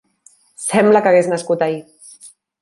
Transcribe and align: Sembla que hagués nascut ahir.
Sembla 0.63 1.01
que 1.07 1.11
hagués 1.11 1.29
nascut 1.35 1.65
ahir. 1.67 1.85